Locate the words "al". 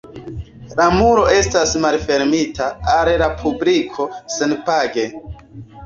2.97-3.15